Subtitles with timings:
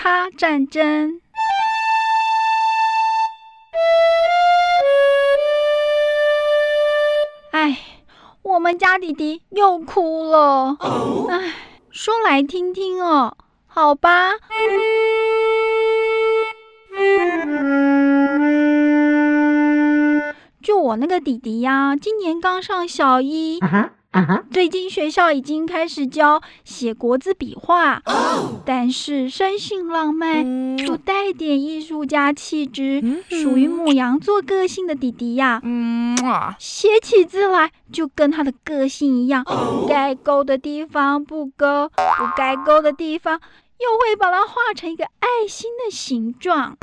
[0.00, 1.20] 擦战争。
[7.50, 7.76] 哎，
[8.42, 10.76] 我们家弟弟又哭了。
[11.28, 11.52] 哎，
[11.90, 13.36] 说来听听哦，
[13.66, 14.34] 好吧。
[20.62, 23.58] 就我那个弟弟呀，今年刚上小一。
[24.50, 28.02] 最近学校已经开始教写国字笔画，
[28.64, 36.16] 但是生性浪漫，不带点艺术家气质，属于母羊座个性的弟弟呀，嗯
[36.58, 39.44] 写起字来就跟他的个性一样，
[39.88, 46.76] 该勾的地方不勾，不该勾的地方又会把它画成一个爱心的形状。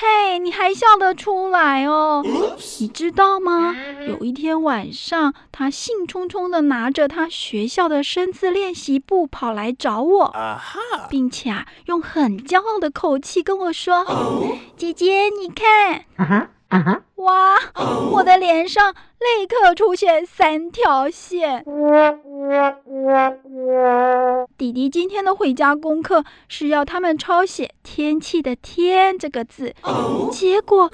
[0.00, 2.22] 嘿，你还笑得出来哦？
[2.78, 3.74] 你知道吗？
[4.06, 10.32] 有一天晚上，他兴冲冲地拿着他学校的生字练习簿跑来找我，
[11.10, 14.06] 并且啊，用很骄傲的口气跟我说
[14.78, 16.04] ：“姐姐，你看。”
[17.16, 17.56] 哇！
[18.12, 21.64] 我的脸上立刻出现三条线。
[24.56, 29.74] 弟弟今天的回家功课是要他们抄写“天气”的“天”这个字，
[30.30, 30.90] 结果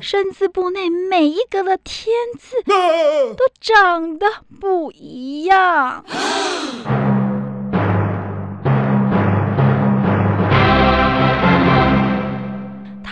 [0.00, 4.26] 生字簿内每一格的“天”字都长得
[4.60, 6.04] 不一样。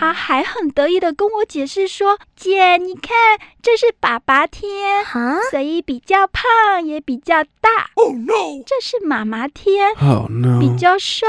[0.05, 5.03] 他还很得意的跟我解释说：“姐，你看，这是爸爸天，
[5.49, 7.89] 所以比较胖也比较大。
[7.95, 8.61] Oh no！
[8.67, 10.59] 这是妈妈天，Oh no！
[10.59, 11.25] 比较瘦，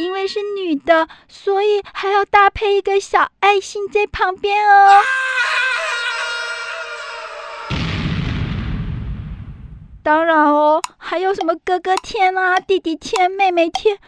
[0.00, 4.90] 因为是女的，所以还要搭配一个小爱心在旁边哦。
[10.02, 13.98] 当然哦，还有什么哥哥天啊，弟弟天，妹妹天。”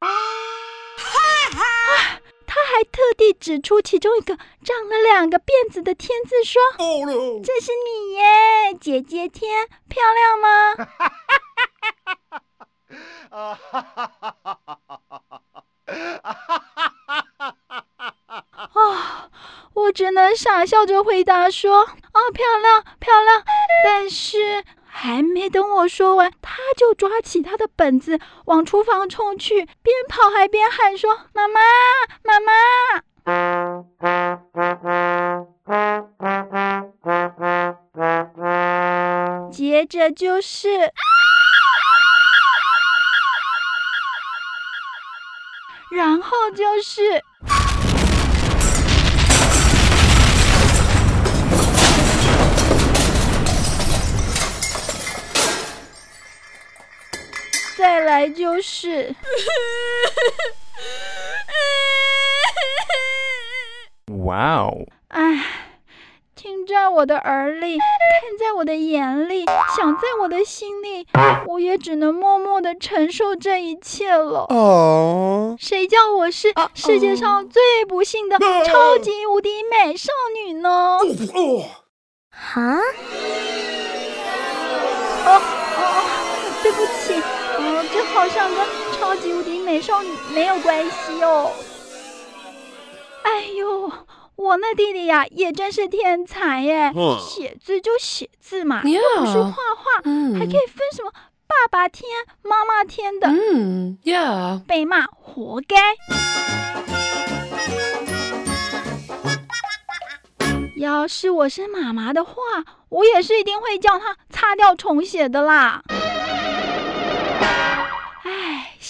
[0.00, 0.08] 他
[2.76, 6.60] 还特地指出其中一个长了两个辫子的天字，说
[7.42, 10.74] ：“这是你耶，姐姐天，漂亮吗？”
[18.74, 19.30] 啊！
[19.72, 21.78] 我只能傻笑着回答说
[22.12, 23.42] ：“哦，漂亮，漂亮。”
[23.84, 24.62] 但是。
[24.98, 31.60] 还没等我说完，他就抓起他的本子往厨房冲去，边跑还边喊说：“妈妈，
[32.22, 32.50] 妈妈！”
[39.52, 40.90] 接着就是，
[45.90, 47.22] 然后就是。
[58.06, 59.14] 来就是，
[64.24, 64.86] 哇哦！
[65.08, 65.44] 哎，
[66.36, 69.44] 听在我的耳里，看在我的眼里，
[69.76, 71.04] 想在我的心里，
[71.48, 74.46] 我也只能默默的承受这一切了。
[74.50, 80.12] 哦，谁叫我是世界上最不幸的超级无敌美少
[80.44, 80.98] 女呢？
[82.30, 82.78] 哈？
[85.24, 85.42] 哦
[85.76, 86.02] 哦，
[86.62, 87.20] 对不起。
[87.92, 91.50] 这好像跟超级无敌美少女没有关系哦。
[93.22, 93.92] 哎呦，
[94.36, 96.92] 我那弟弟呀，也真是天才耶！
[97.20, 100.02] 写字就写字嘛，又不是画画，
[100.38, 101.12] 还可以分什么
[101.46, 102.08] 爸爸天、
[102.42, 103.28] 妈妈天的。
[103.28, 105.76] 嗯呀，被骂活该。
[110.76, 112.32] 要是我是妈妈的话，
[112.90, 115.82] 我也是一定会叫他擦掉重写的啦。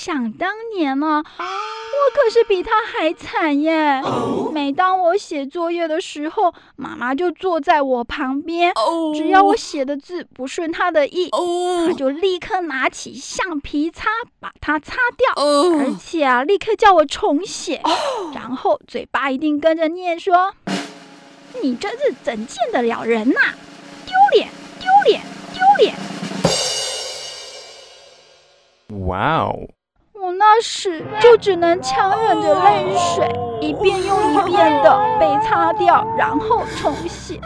[0.06, 1.42] 想当年呢，我
[2.14, 4.00] 可是比他还惨耶！
[4.52, 8.72] 每当我写作业的时候，妈妈就坐在我旁边，
[9.16, 11.28] 只要我写的字不顺她的意，
[11.88, 14.06] 她就立刻拿起橡皮擦
[14.38, 17.82] 把它擦掉，而且啊，立刻叫我重写，
[18.32, 20.54] 然后嘴巴一定跟着念说
[21.60, 23.41] ：“你这是怎见得了人呐？
[24.06, 24.48] 丢脸，
[24.78, 25.20] 丢脸，
[25.52, 25.97] 丢脸！”
[29.09, 29.66] 哇哦！
[30.60, 33.28] 时就只能强忍着泪水，
[33.60, 37.41] 一遍又一遍的被擦掉，然后重写。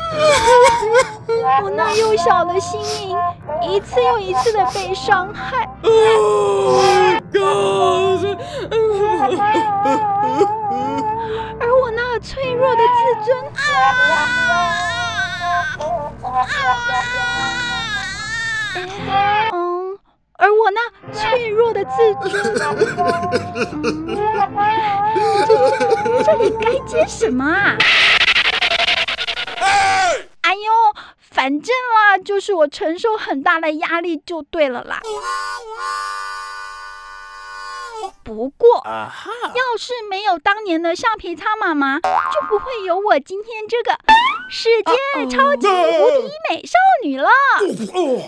[1.63, 3.17] 我那幼小的心灵
[3.63, 5.67] 一次又一次的被伤害，
[21.85, 22.15] 这
[26.25, 27.77] 这里该接什么啊？
[30.43, 30.61] 哎呦，
[31.19, 35.01] 反正啦，就是我承受很大的压力就对了啦。
[38.31, 43.99] 不过，要是没有当年的橡皮擦妈妈，就不会有我今天这个
[44.49, 47.29] 世界超级无敌美少女了。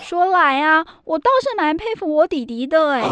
[0.02, 3.08] 说来啊，我倒是蛮佩服我弟弟的哎，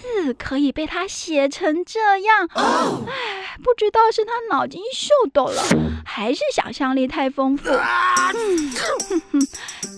[0.00, 2.48] 字可以被他写成这样。
[2.54, 5.62] 哎，不知道是他脑筋秀逗了，
[6.06, 7.68] 还是想象力太丰富。
[7.68, 8.72] 嗯，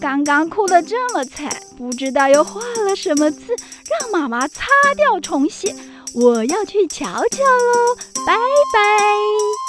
[0.00, 1.48] 刚刚哭得这么惨，
[1.78, 3.54] 不知道又画了什么字，
[3.88, 4.66] 让妈妈擦
[4.96, 5.72] 掉重写。
[6.14, 8.34] 我要去瞧瞧喽，拜
[8.72, 9.61] 拜。